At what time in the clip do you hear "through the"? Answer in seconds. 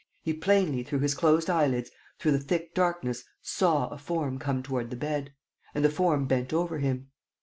2.17-2.39